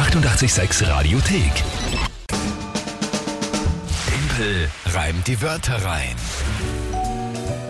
[0.00, 1.52] 886 Radiothek.
[4.06, 6.16] Tempel reimt die Wörter rein.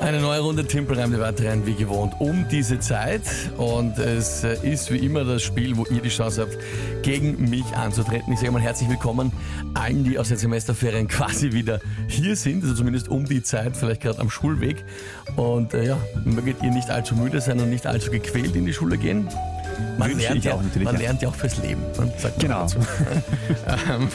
[0.00, 3.22] Eine neue Runde Timpel reimt die Wörter rein, wie gewohnt, um diese Zeit.
[3.56, 6.56] Und es ist wie immer das Spiel, wo ihr die Chance habt,
[7.02, 8.32] gegen mich anzutreten.
[8.32, 9.32] Ich sage mal herzlich willkommen
[9.74, 14.02] allen, die aus den Semesterferien quasi wieder hier sind, also zumindest um die Zeit, vielleicht
[14.02, 14.84] gerade am Schulweg.
[15.34, 18.72] Und äh, ja, möget ihr nicht allzu müde sein und nicht allzu gequält in die
[18.72, 19.28] Schule gehen.
[19.98, 21.82] Man, lernt ja, auch man lernt ja auch fürs Leben.
[21.98, 22.12] ne?
[22.38, 22.62] Genau.
[22.62, 22.78] dazu.
[23.90, 24.08] ähm,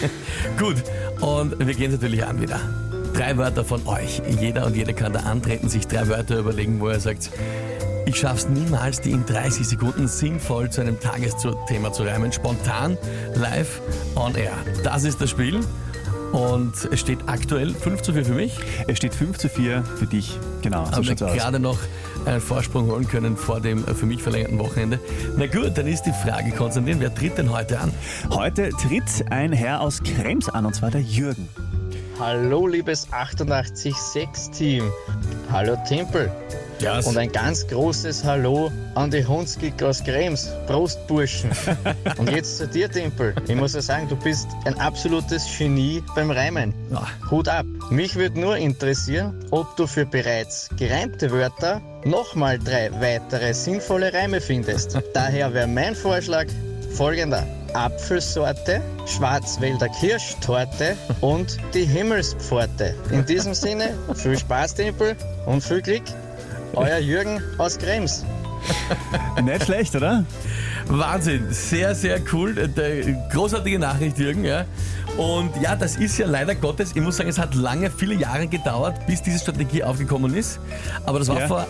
[0.58, 0.76] gut,
[1.20, 2.60] und wir gehen es natürlich an wieder.
[3.14, 4.22] Drei Wörter von euch.
[4.40, 7.30] Jeder und jede kann da antreten, sich drei Wörter überlegen, wo er sagt,
[8.06, 12.32] ich schaff's niemals, die in 30 Sekunden sinnvoll zu einem Tagesthema zu reimen.
[12.32, 12.98] Spontan,
[13.34, 13.80] live,
[14.16, 14.52] on air.
[14.82, 15.60] Das ist das Spiel.
[16.32, 18.58] Und es steht aktuell 5 zu 4 für mich.
[18.88, 20.38] Es steht 5 zu 4 für dich.
[20.62, 21.34] Genau, so Haben wir schaut's aus.
[21.34, 21.78] gerade noch
[22.24, 24.98] einen Vorsprung holen können vor dem für mich verlängerten Wochenende.
[25.36, 27.92] Na gut, dann ist die Frage, Konstantin, wer tritt denn heute an?
[28.30, 31.48] Heute tritt ein Herr aus Krems an, und zwar der Jürgen.
[32.18, 34.84] Hallo, liebes 886-Team.
[35.50, 36.30] Hallo, Tempel.
[36.82, 40.50] Ja, Und ein ganz großes Hallo an die Hundskick aus Krems.
[40.66, 41.50] Prost, Burschen.
[42.18, 43.36] Und jetzt zu dir, Tempel.
[43.46, 46.74] Ich muss ja sagen, du bist ein absolutes Genie beim Reimen.
[46.92, 47.06] Ah.
[47.30, 47.66] Hut ab.
[47.90, 54.40] Mich würde nur interessieren, ob du für bereits gereimte Wörter nochmal drei weitere sinnvolle Reime
[54.40, 54.98] findest.
[55.14, 56.46] Daher wäre mein Vorschlag
[56.96, 57.46] folgender.
[57.74, 62.94] Apfelsorte, Schwarzwälder Kirschtorte und die Himmelspforte.
[63.12, 66.02] In diesem Sinne, viel Spaß, Tempel, und viel Glück.
[66.74, 68.24] Euer Jürgen aus Krems.
[69.42, 70.24] Nicht schlecht, oder?
[70.86, 72.56] Wahnsinn, sehr, sehr cool.
[72.58, 74.44] Äh, Großartige Nachricht, Jürgen.
[74.44, 74.64] Ja.
[75.16, 78.46] Und ja, das ist ja leider Gottes, ich muss sagen, es hat lange, viele Jahre
[78.46, 80.58] gedauert, bis diese Strategie aufgekommen ist.
[81.04, 81.48] Aber das war Ja.
[81.48, 81.66] vor,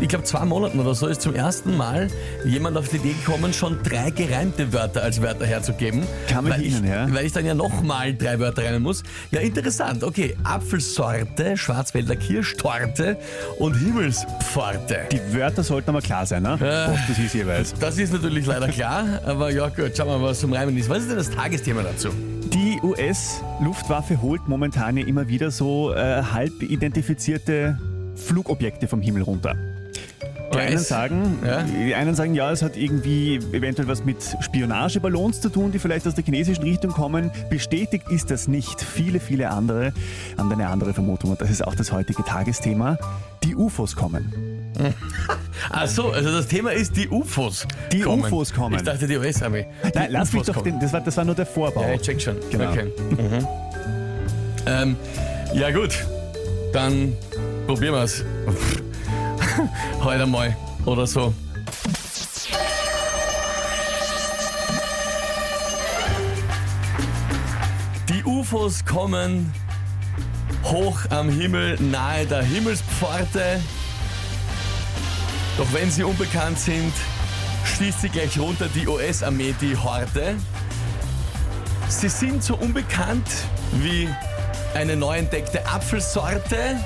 [0.00, 2.08] ich glaube, zwei Monaten oder so, ist zum ersten Mal
[2.44, 6.02] jemand auf die Idee gekommen, schon drei gereimte Wörter als Wörter herzugeben.
[6.28, 7.14] Kann mich weil ich, erinnern, ja.
[7.14, 9.02] Weil ich dann ja nochmal drei Wörter reimen muss.
[9.30, 10.02] Ja, interessant.
[10.02, 13.18] Okay, Apfelsorte, Schwarzwälder Kirschtorte
[13.58, 15.00] und Himmelspforte.
[15.12, 16.54] Die Wörter sollten aber klar sein, ne?
[16.54, 16.92] Äh.
[16.92, 17.74] Was das ist jeweils.
[17.74, 20.88] Das ist natürlich leider klar, aber ja gut, schauen wir mal, was zum Reimen ist.
[20.88, 22.08] Was ist denn das Tagesthema dazu?
[22.52, 27.78] Die US-Luftwaffe holt momentan ja immer wieder so äh, halb identifizierte
[28.16, 29.54] Flugobjekte vom Himmel runter.
[30.52, 31.62] Die einen, sagen, Ja.
[31.62, 36.06] die einen sagen, ja, es hat irgendwie eventuell was mit Spionageballons zu tun, die vielleicht
[36.06, 37.30] aus der chinesischen Richtung kommen.
[37.50, 38.80] Bestätigt ist das nicht.
[38.80, 39.92] Viele, viele andere
[40.36, 42.98] haben eine andere Vermutung und das ist auch das heutige Tagesthema.
[43.44, 44.32] Die UFOs kommen.
[45.70, 47.66] Ach so, also das Thema ist die UFOs.
[47.92, 48.76] Die UFOs kommen.
[48.76, 49.66] Ich dachte die US-Armee.
[49.94, 50.72] Nein, lass mich UFOs doch, kommen.
[50.72, 51.82] den, das, war, das war nur der Vorbau.
[51.82, 52.36] Ja, ich check schon.
[52.50, 52.70] Genau.
[52.70, 52.84] Okay.
[53.10, 53.46] Mhm.
[54.66, 54.96] Ähm,
[55.54, 55.90] ja gut,
[56.72, 57.12] dann
[57.66, 58.24] probieren wir es.
[60.02, 61.34] Heute mal oder so.
[68.08, 69.52] Die UFOs kommen
[70.64, 73.60] hoch am Himmel, nahe der Himmelspforte.
[75.56, 76.92] Doch wenn sie unbekannt sind,
[77.64, 80.36] schließt sie gleich runter die US-Armee die Horte.
[81.88, 83.28] Sie sind so unbekannt
[83.82, 84.08] wie
[84.74, 86.76] eine neu entdeckte Apfelsorte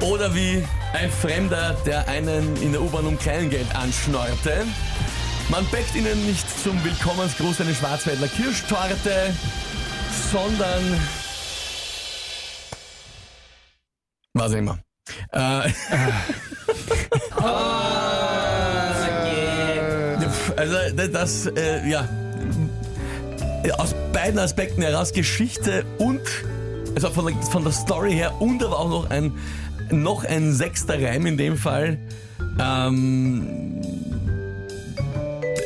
[0.00, 4.64] oder wie ein Fremder, der einen in der U-Bahn um Kleingeld anschnorrte.
[5.50, 9.34] Man bäckt ihnen nicht zum Willkommensgruß eine Schwarzwälder Kirschtorte,
[10.32, 11.00] sondern
[14.32, 14.78] was immer.
[15.32, 15.70] Äh,
[20.56, 20.76] Also
[21.12, 22.08] das, äh, ja,
[23.78, 26.20] aus beiden Aspekten heraus, Geschichte und,
[26.94, 29.32] also von der, von der Story her und aber auch noch ein,
[29.90, 31.98] noch ein sechster Reim in dem Fall.
[32.60, 33.80] Ähm,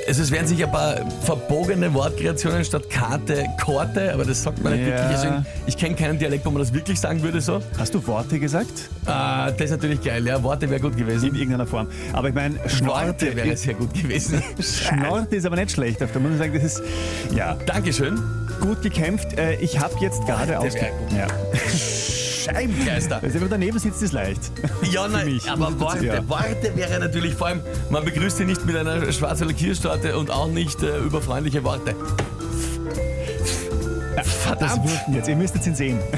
[0.06, 4.72] also es werden sich ein paar verbogene Wortkreationen statt Karte, Korte, aber das sagt man
[4.72, 4.94] nicht Ja.
[4.96, 5.18] wirklich.
[5.18, 7.60] Also ich kenne keinen Dialekt, wo man das wirklich sagen würde so.
[7.78, 8.70] Hast du Worte gesagt?
[9.04, 11.34] Äh, das ist natürlich geil, ja, Worte wäre gut In gewesen.
[11.34, 11.88] irgendeiner Form.
[12.14, 14.42] Aber ich meine, Schnorte wäre sehr gut gewesen.
[14.62, 16.00] Schnorte ist aber nicht schlecht.
[16.00, 16.82] Da muss man sagen, das ist
[17.36, 18.18] ja Dankeschön.
[18.62, 19.36] gut gekämpft.
[19.38, 20.74] Äh, Ich habe jetzt gerade Worte aus.
[20.74, 21.12] wäre gut.
[21.18, 21.26] Ja.
[22.52, 23.20] Scheibenkleister.
[23.22, 24.40] Also, wenn man daneben sitzt, ist leicht.
[24.90, 26.28] Ja, nein, aber Worte, ja.
[26.28, 27.60] Worte wäre natürlich vor allem,
[27.90, 31.94] man begrüßt sie nicht mit einer Schwarzwälder Kirschtorte und auch nicht äh, über freundliche Worte.
[34.16, 34.90] Das Verdammt!
[34.90, 35.28] wirken jetzt.
[35.28, 35.98] Ihr müsst jetzt ihn sehen.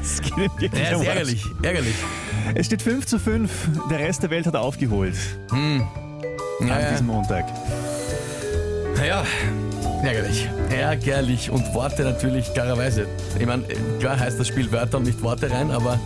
[0.00, 1.94] Es geht Ja, ist ärgerlich, ärgerlich.
[2.54, 3.50] Es steht 5 zu 5.
[3.90, 5.14] Der Rest der Welt hat aufgeholt.
[5.52, 7.46] Ja, An diesem Montag.
[8.96, 9.24] Naja,
[10.06, 10.48] ärgerlich.
[10.70, 13.06] Ärgerlich und Worte natürlich klarerweise.
[13.38, 13.64] Ich meine,
[14.00, 15.98] klar heißt das Spiel Wörter und nicht Worte rein, aber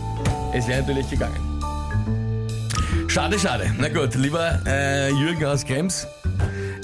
[0.53, 1.37] es wäre natürlich gegangen.
[3.07, 3.71] Schade, schade.
[3.77, 6.07] Na gut, lieber äh, Jürgen aus Krems,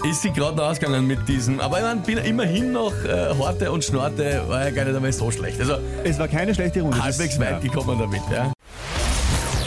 [0.09, 1.59] ist sie gerade noch ausgegangen mit diesem.
[1.59, 5.13] Aber ich mein, bin immerhin noch äh, Horte und Schnorte, war ja gar nicht einmal
[5.13, 5.59] so schlecht.
[5.59, 7.01] Also Es war keine schlechte Runde.
[7.01, 8.54] Halbwegs weit gekommen damit, ja.